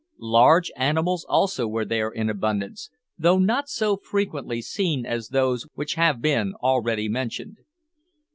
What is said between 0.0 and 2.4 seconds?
Large animals also were there in